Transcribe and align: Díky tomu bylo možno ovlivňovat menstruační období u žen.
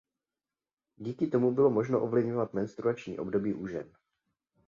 Díky 0.97 1.27
tomu 1.27 1.51
bylo 1.51 1.69
možno 1.69 2.01
ovlivňovat 2.03 2.53
menstruační 2.53 3.19
období 3.19 3.53
u 3.53 3.67
žen. 3.67 3.91